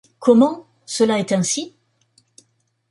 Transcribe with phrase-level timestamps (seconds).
[0.17, 0.65] Comment!
[0.87, 1.75] cela est ainsi?